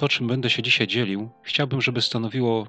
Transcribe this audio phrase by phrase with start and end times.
[0.00, 2.66] to, czym będę się dzisiaj dzielił, chciałbym, żeby stanowiło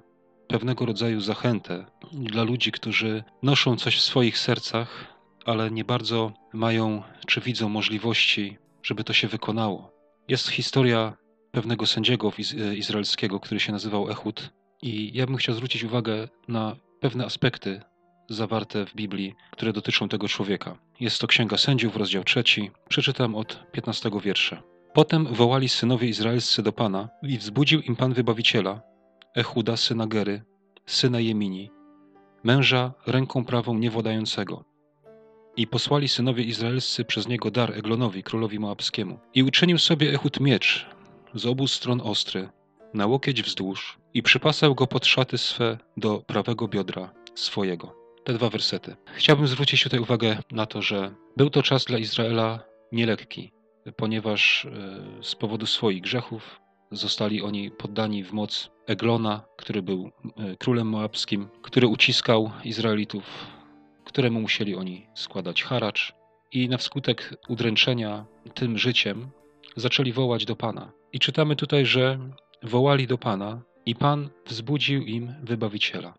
[0.48, 7.04] pewnego rodzaju zachętę dla ludzi, którzy noszą coś w swoich sercach, ale nie bardzo mają
[7.28, 9.92] czy widzą możliwości, żeby to się wykonało.
[10.28, 11.18] Jest historia
[11.52, 12.34] pewnego sędziego
[12.76, 14.50] izraelskiego, który się nazywał Ehud,
[14.82, 17.82] i ja bym chciał zwrócić uwagę na pewne aspekty
[18.30, 20.78] zawarte w Biblii, które dotyczą tego człowieka.
[21.00, 22.72] Jest to Księga Sędziów, rozdział trzeci.
[22.90, 24.71] Przeczytam od 15 wiersza.
[24.94, 28.82] Potem wołali synowie izraelscy do Pana i wzbudził im Pan Wybawiciela,
[29.36, 30.42] Echuda syna Gery,
[30.86, 31.72] syna Jemini,
[32.44, 34.66] męża ręką prawą niewodającego.
[35.58, 39.20] I posłali synowie izraelscy przez niego dar Eglonowi, królowi moabskiemu.
[39.34, 40.86] I uczynił sobie Echud miecz,
[41.34, 42.50] z obu stron ostry,
[42.94, 47.96] na łokieć wzdłuż, i przypasał go pod szaty swe do prawego biodra swojego.
[48.24, 48.96] Te dwa wersety.
[49.16, 52.60] Chciałbym zwrócić tutaj uwagę na to, że był to czas dla Izraela
[52.92, 53.52] nielekki,
[53.96, 60.56] ponieważ e, z powodu swoich grzechów zostali oni poddani w moc Eglona, który był e,
[60.56, 63.24] królem moabskim, który uciskał Izraelitów,
[64.06, 66.14] któremu musieli oni składać haracz
[66.52, 69.30] i na skutek udręczenia tym życiem
[69.76, 70.92] zaczęli wołać do Pana.
[71.14, 72.20] I czytamy tutaj, że
[72.64, 76.14] wołali do Pana i Pan wzbudził im wybawiciela.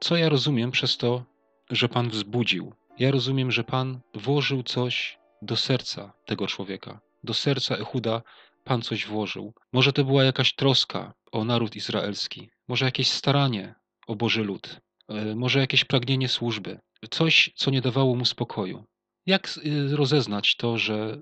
[0.00, 1.24] Co ja rozumiem przez to,
[1.70, 2.72] że Pan wzbudził?
[2.98, 7.00] Ja rozumiem, że Pan włożył coś do serca tego człowieka.
[7.28, 8.22] Do serca Echuda
[8.64, 9.54] Pan coś włożył.
[9.72, 13.74] Może to była jakaś troska o naród izraelski, może jakieś staranie
[14.06, 16.78] o Boży lud, e, może jakieś pragnienie służby,
[17.10, 18.84] coś, co nie dawało mu spokoju.
[19.26, 21.20] Jak y, rozeznać to, że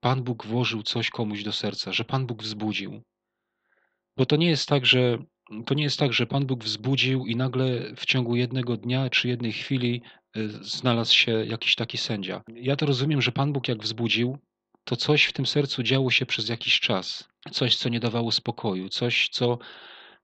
[0.00, 3.02] Pan Bóg włożył coś komuś do serca, że Pan Bóg wzbudził?
[4.16, 5.18] Bo to nie jest tak, że
[5.66, 9.28] to nie jest tak, że Pan Bóg wzbudził i nagle w ciągu jednego dnia czy
[9.28, 10.02] jednej chwili
[10.36, 12.42] y, znalazł się jakiś taki sędzia.
[12.54, 14.38] Ja to rozumiem, że Pan Bóg jak wzbudził,
[14.90, 17.28] to coś w tym sercu działo się przez jakiś czas.
[17.52, 19.58] Coś, co nie dawało spokoju, coś, co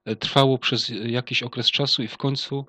[0.05, 2.65] e, trwało przez jakiś okres czasu i w końcu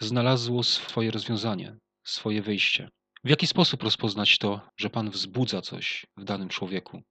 [0.00, 2.88] znalazło swoje rozwiązanie, swoje wyjście.
[3.24, 7.02] W jaki sposób rozpoznać to, że Pan wzbudza coś w danym człowieku?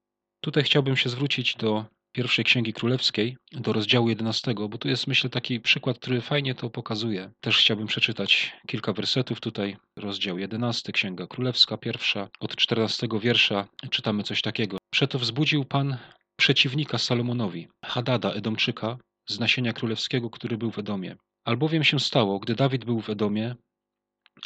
[0.42, 5.30] Tutaj chciałbym się zwrócić do pierwszej Księgi Królewskiej, do rozdziału 11, bo tu jest, myślę,
[5.30, 7.32] taki przykład, który fajnie to pokazuje.
[7.42, 9.78] Też chciałbym przeczytać kilka wersetów tutaj.
[9.98, 14.78] Rozdział 11, Księga Królewska, pierwsza, od 14 wiersza czytamy coś takiego.
[14.94, 15.98] Przeto wzbudził Pan
[16.38, 18.98] przeciwnika Salomonowi, Hadada, Edomczyka,
[19.30, 21.16] z nasienia królewskiego, który był w Edomie.
[21.46, 23.56] Albowiem się stało, gdy Dawid był w Edomie,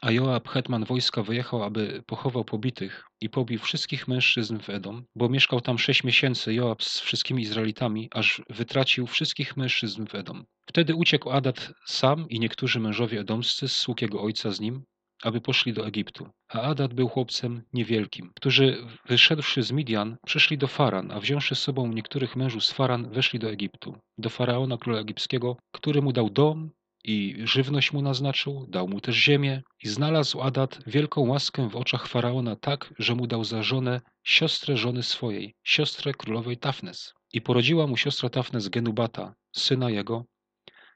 [0.01, 5.29] a Joab, hetman wojska, wyjechał, aby pochował pobitych i pobił wszystkich mężczyzn w Edom, bo
[5.29, 10.45] mieszkał tam sześć miesięcy Joab z wszystkimi Izraelitami, aż wytracił wszystkich mężczyzn w Edom.
[10.65, 14.83] Wtedy uciekł Adat sam i niektórzy mężowie edomscy z sług jego ojca z nim,
[15.23, 16.29] aby poszli do Egiptu.
[16.49, 21.59] A Adat był chłopcem niewielkim, którzy wyszedłszy z Midian, przyszli do Faran, a wziąwszy z
[21.59, 26.29] sobą niektórych mężów z Faran, weszli do Egiptu, do Faraona króla egipskiego, który mu dał
[26.29, 26.71] dom
[27.07, 32.07] i żywność mu naznaczył, dał mu też ziemię i znalazł Adat wielką łaskę w oczach
[32.07, 37.13] Faraona tak, że mu dał za żonę siostrę żony swojej, siostrę królowej Tafnes.
[37.33, 40.25] I porodziła mu siostra Tafnes Genubata, syna jego,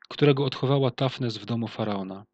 [0.10, 2.26] którego odchowała Tafnes w domu Faraona.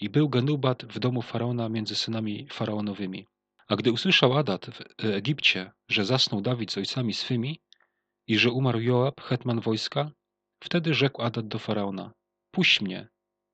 [0.00, 3.26] I był Genubat w domu Faraona między synami faraonowymi.
[3.68, 7.60] A gdy usłyszał Adat w Egipcie, że zasnął Dawid z ojcami swymi
[8.26, 10.10] i że umarł Joab, hetman wojska,
[10.60, 12.12] wtedy rzekł Adat do Faraona,
[12.50, 13.08] puść mnie,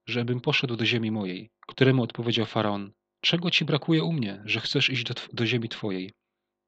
[0.06, 1.50] żebym poszedł do ziemi mojej.
[1.66, 6.12] Któremu odpowiedział Faraon, czego ci brakuje u mnie, że chcesz iść do, do ziemi twojej?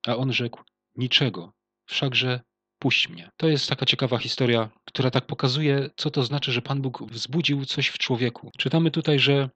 [0.06, 0.62] A on rzekł,
[0.96, 1.52] niczego,
[1.86, 2.40] wszakże
[2.78, 3.30] puść mnie.
[3.36, 7.64] To jest taka ciekawa historia, która tak pokazuje, co to znaczy, że Pan Bóg wzbudził
[7.64, 8.50] coś w człowieku.
[8.58, 9.50] Czytamy tutaj, że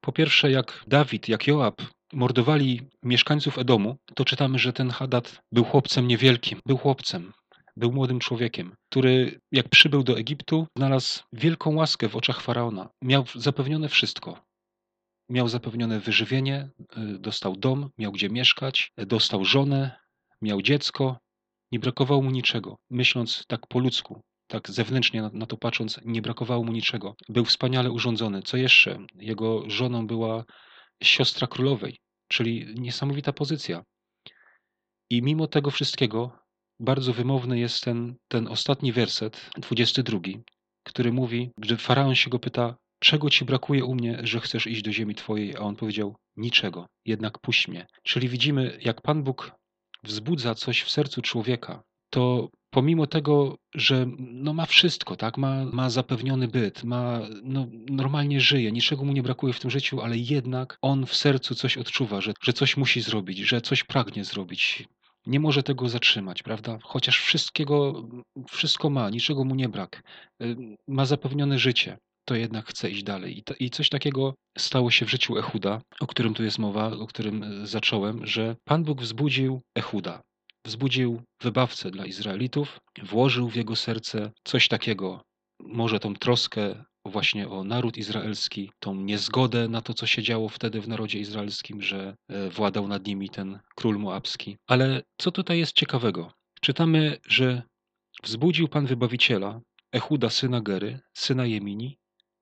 [0.00, 5.64] po pierwsze, jak Dawid, jak Joab mordowali mieszkańców Edomu, to czytamy, że ten Hadad był
[5.64, 7.32] chłopcem niewielkim, był chłopcem,
[7.76, 12.88] był młodym człowiekiem, który jak przybył do Egiptu, znalazł wielką łaskę w oczach faraona.
[13.02, 14.44] Miał zapewnione wszystko.
[15.28, 19.90] Miał zapewnione wyżywienie, y, dostał dom, miał gdzie mieszkać, dostał żonę,
[20.42, 21.18] miał dziecko.
[21.72, 22.78] Nie brakowało mu niczego.
[22.90, 27.14] Myśląc tak po ludzku, tak zewnętrznie na, to patrząc, nie brakowało mu niczego.
[27.28, 28.42] Był wspaniale urządzony.
[28.42, 28.98] Co jeszcze?
[29.14, 30.44] Jego żoną była
[31.02, 31.98] siostra królowej,
[32.28, 33.84] czyli niesamowita pozycja.
[35.10, 36.41] I mimo tego wszystkiego
[36.82, 40.20] bardzo wymowny jest ten, ten ostatni werset, 22,
[40.84, 44.82] który mówi, gdy faraon się go pyta, czego ci brakuje u mnie, że chcesz iść
[44.82, 47.86] do ziemi twojej, a on powiedział, niczego, jednak puść mnie.
[48.02, 49.52] Czyli widzimy, jak Pan Bóg
[50.02, 55.90] wzbudza coś w sercu człowieka, to pomimo tego, że no ma wszystko, tak, ma, ma
[55.90, 60.78] zapewniony byt, ma, no, normalnie żyje, niczego mu nie brakuje w tym życiu, ale jednak
[60.82, 64.84] on w sercu coś odczuwa, że, że coś musi zrobić, że coś pragnie zrobić,
[65.26, 66.78] nie może tego zatrzymać, prawda?
[66.82, 68.08] Chociaż wszystkiego,
[68.50, 70.02] wszystko ma, niczego mu nie brak,
[70.42, 70.56] y,
[70.88, 73.38] ma zapewnione życie, to jednak chce iść dalej.
[73.38, 76.92] I, to, I coś takiego stało się w życiu Echuda, o którym tu jest mowa,
[76.92, 80.22] o którym y, zacząłem, że Pan Bóg wzbudził Echuda,
[80.64, 85.22] wzbudził wybawcę dla Izraelitów, włożył w jego serce coś takiego,
[85.60, 90.80] może tą troskę właśnie o naród izraelski, tą niezgodę na to, co się działo wtedy
[90.80, 94.56] w narodzie izraelskim, że e, władał nad nimi ten król moabski.
[94.66, 96.32] Ale co tutaj jest ciekawego?
[96.60, 97.62] Czytamy, że
[98.22, 99.60] wzbudził Pan Wybawiciela,
[99.92, 101.98] Echuda syna Gery, syna Jemini,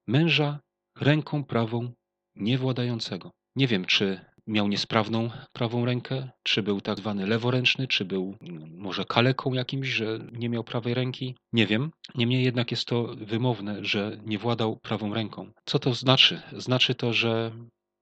[0.07, 0.61] męża
[1.01, 1.93] ręką prawą
[2.35, 3.31] niewładającego.
[3.57, 8.77] Nie wiem, czy miał niesprawną prawą rękę, czy był tak zwany leworęczny, czy był mm,
[8.77, 11.35] może kaleką jakimś, że nie miał prawej ręki.
[11.53, 11.91] Nie wiem.
[12.15, 15.51] Niemniej jednak jest to wymowne, że nie władał prawą ręką.
[15.65, 16.43] Co to znaczy?
[16.53, 17.53] Znaczy to, że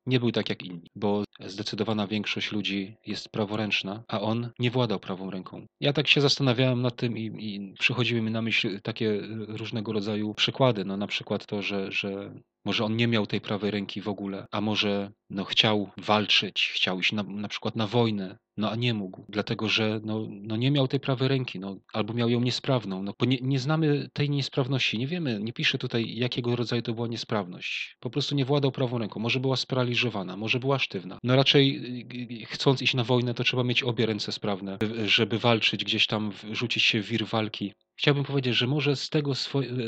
[0.07, 5.01] nie był tak jak inni, bo zdecydowana większość ludzi jest praworęczna, a on nie władał
[5.01, 5.67] prawą ręką.
[5.81, 10.35] Ja tak się zastanawiałem nad tym i, i przychodziły mi na myśl takie różnego rodzaju
[10.35, 10.85] przykłady.
[10.85, 12.35] No na przykład to, że, że
[12.65, 17.01] może on nie miał tej prawej ręki w ogóle, a może no, chciał walczyć, chciał
[17.01, 20.71] iść na, na przykład na wojnę, no a nie mógł, dlatego że no, no nie
[20.71, 24.31] miał tej prawej ręki, no, albo miał ją niesprawną, no, bo nie, nie znamy tej
[24.31, 27.97] niesprawności, nie wiemy, nie pisze tutaj jakiego rodzaju to była niesprawność.
[28.01, 31.19] Po prostu nie władał prawą ręką, może była sparaliżowana, może była sztywna.
[31.23, 31.77] No raczej
[32.13, 36.07] y, y, chcąc iść na wojnę, to trzeba mieć obie ręce sprawne, żeby walczyć gdzieś
[36.07, 37.73] tam, rzucić się w wir walki.
[37.97, 39.35] Chciałbym powiedzieć, że może z tego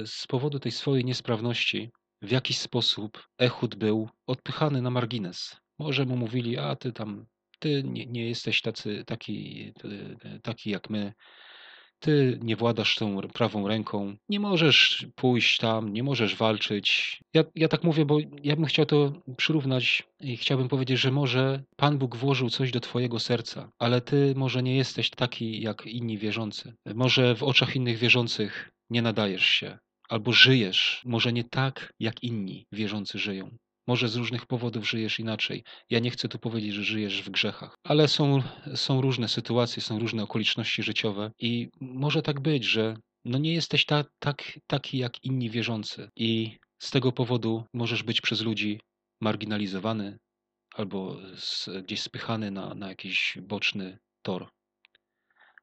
[0.06, 1.90] z powodu tej swojej niesprawności
[2.22, 5.56] w jakiś sposób Ehud był odpychany na margines.
[5.78, 7.26] Może mu mówili, a ty tam,
[7.58, 9.72] ty nie, nie jesteś tacy, taki,
[10.42, 11.12] taki jak my,
[12.00, 17.20] ty nie władasz tą prawą ręką, nie możesz pójść tam, nie możesz walczyć.
[17.34, 21.62] Ja, ja tak mówię, bo ja bym chciał to przyrównać i chciałbym powiedzieć, że może
[21.76, 26.18] Pan Bóg włożył coś do Twojego serca, ale Ty może nie jesteś taki jak inni
[26.18, 26.74] wierzący.
[26.94, 29.78] Może w oczach innych wierzących nie nadajesz się
[30.10, 33.56] albo żyjesz może nie tak, jak inni wierzący żyją.
[33.86, 35.64] Może z różnych powodów żyjesz inaczej.
[35.90, 38.42] Ja nie chcę tu powiedzieć, że żyjesz w grzechach, ale są,
[38.74, 43.84] są różne sytuacje, są różne okoliczności życiowe i może tak być, że no nie jesteś
[43.84, 48.80] ta, tak, taki jak inni wierzący i z tego powodu możesz być przez ludzi
[49.20, 50.18] marginalizowany
[50.74, 54.48] albo z, gdzieś spychany na, na jakiś boczny tor.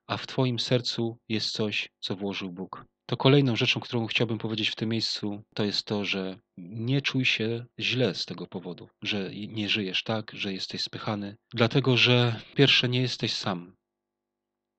[0.07, 2.85] A w Twoim sercu jest coś, co włożył Bóg.
[3.09, 7.25] To kolejną rzeczą, którą chciałbym powiedzieć w tym miejscu, to jest to, że nie czuj
[7.25, 12.89] się źle z tego powodu, że nie żyjesz tak, że jesteś spychany, dlatego że pierwsze
[12.89, 13.75] nie jesteś sam.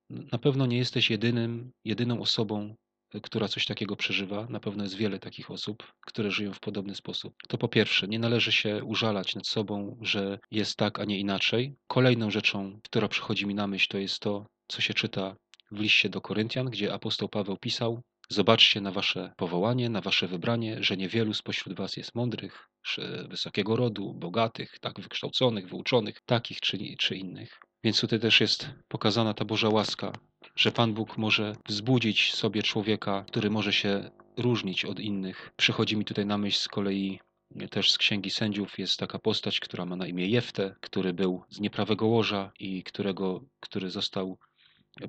[0.09, 2.75] Na pewno nie jesteś jedynym, jedyną osobą,
[3.23, 4.47] która coś takiego przeżywa.
[4.49, 7.33] Na pewno jest wiele takich osób, które żyją w podobny sposób.
[7.47, 11.75] To po pierwsze, nie należy się użalać nad sobą, że jest tak, a nie inaczej.
[11.87, 15.35] Kolejną rzeczą, która przychodzi mi na myśl, to jest to, co się czyta
[15.71, 20.83] w liście do Koryntian, gdzie apostoł Paweł pisał: Zobaczcie na wasze powołanie, na wasze wybranie,
[20.83, 22.69] że niewielu spośród was jest mądrych,
[23.27, 27.59] wysokiego rodu, bogatych, tak wykształconych, wyuczonych, takich czy, czy innych.
[27.83, 30.11] Więc tutaj też jest pokazana ta Boża łaska,
[30.55, 35.51] że Pan Bóg może wzbudzić sobie człowieka, który może się różnić od innych.
[35.57, 37.19] Przychodzi mi tutaj na myśl z kolei
[37.69, 41.59] też z Księgi Sędziów jest taka postać, która ma na imię Jeftę, który był z
[41.59, 44.37] nieprawego łoża i którego, który został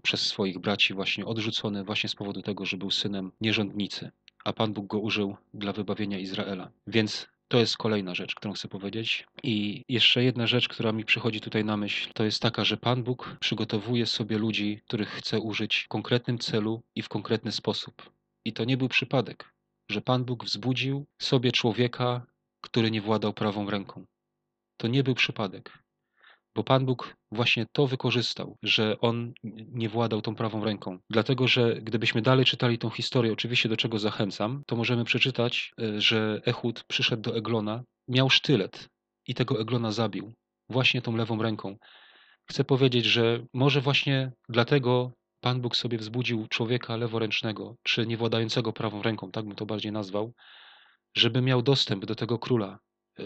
[0.02, 4.10] przez swoich braci właśnie odrzucony właśnie z powodu tego, że był synem nierządnicy,
[4.44, 6.70] a Pan Bóg go użył dla wybawienia Izraela.
[6.86, 9.26] Więc to jest kolejna rzecz, którą chcę powiedzieć.
[9.42, 13.02] I jeszcze jedna rzecz, która mi przychodzi tutaj na myśl, to jest taka, że Pan
[13.02, 18.10] Bóg przygotowuje sobie ludzi, których chce użyć w konkretnym celu i w konkretny sposób.
[18.44, 19.52] I to nie był przypadek,
[19.90, 22.26] że Pan Bóg wzbudził sobie człowieka,
[22.60, 24.04] który nie władał prawą ręką.
[24.76, 25.79] To nie był przypadek
[26.54, 29.32] bo Pan Bóg właśnie to wykorzystał, że on
[29.72, 30.98] nie władał tą prawą ręką.
[31.10, 36.00] Dlatego, że gdybyśmy dalej czytali tą historię, oczywiście do czego zachęcam, to możemy przeczytać, e,
[36.00, 38.88] że Ehud przyszedł do Eglona, miał sztylet
[39.26, 40.32] i tego Eglona zabił
[40.68, 41.76] właśnie tą lewą ręką.
[42.50, 49.02] Chcę powiedzieć, że może właśnie dlatego Pan Bóg sobie wzbudził człowieka leworęcznego, czy niewładającego prawą
[49.02, 50.32] ręką, tak bym to bardziej nazwał,
[51.16, 52.78] żeby miał dostęp do tego króla,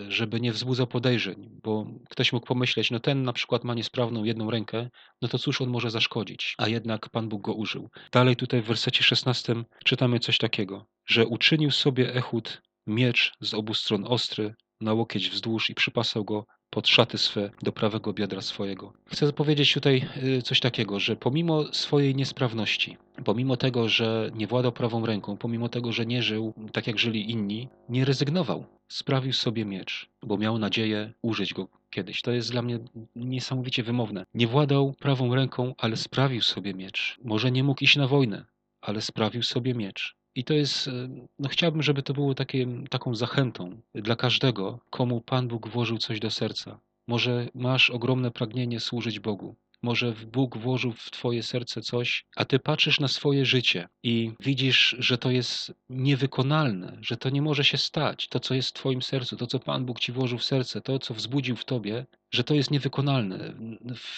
[0.08, 4.50] żeby nie wzbudzał podejrzeń, bo ktoś mógł pomyśleć, no ten na przykład ma niesprawną jedną
[4.50, 4.90] rękę,
[5.22, 7.90] no to cóż on może zaszkodzić, a jednak Pan Bóg go użył.
[8.12, 13.74] Dalej tutaj w wersecie 16 czytamy coś takiego, że uczynił sobie Ehud miecz z obu
[13.74, 18.92] stron ostry, na łokieć wzdłuż i przypasał go pod szaty swe do prawego biodra swojego.
[19.06, 24.72] Chcę powiedzieć tutaj y, coś takiego, że pomimo swojej niesprawności, pomimo tego, że nie władał
[24.72, 28.64] prawą ręką, pomimo tego, że nie żył tak jak żyli inni, nie rezygnował.
[28.88, 32.22] Sprawił sobie miecz, bo miał nadzieję użyć go kiedyś.
[32.22, 32.78] To jest dla mnie
[33.16, 34.24] niesamowicie wymowne.
[34.34, 37.18] Nie władał prawą ręką, ale sprawił sobie miecz.
[37.24, 38.44] Może nie mógł iść na wojnę,
[38.80, 40.16] ale sprawił sobie miecz.
[40.34, 45.20] I to jest, e, no chciałbym, żeby to było takie, taką zachętą dla każdego, komu
[45.20, 46.80] Pan Bóg włożył coś do serca.
[47.08, 49.56] Może masz ogromne pragnienie służyć Bogu.
[49.82, 54.96] Może Bóg włożył w Twoje serce coś, a Ty patrzysz na swoje życie i widzisz,
[54.98, 58.28] że to jest niewykonalne, że to nie może się stać.
[58.28, 60.98] To, co jest w Twoim sercu, to, co Pan Bóg Ci włożył w serce, to,
[60.98, 63.54] co wzbudził w Tobie, że to jest niewykonalne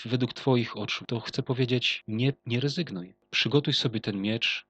[0.04, 1.04] według Twoich oczu.
[1.08, 3.14] To chcę powiedzieć, nie, nie rezygnuj.
[3.30, 4.66] Przygotuj sobie ten miecz,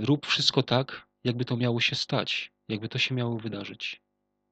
[0.00, 4.02] rób wszystko tak, jakby to miało się stać, jakby to się miało wydarzyć.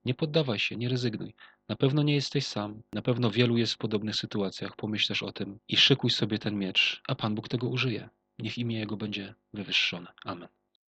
[0.05, 1.35] Nie poddawaj się, nie rezygnuj.
[1.69, 5.33] Na pewno nie jesteś sam, na pewno wielu jest w podobnych sytuacjach, pomyśl też o
[5.33, 8.09] tym i szykuj sobie ten miecz, a Pan Bóg tego użyje.
[8.39, 10.13] Niech imię Jego będzie wywyższone.
[10.25, 10.49] Amen.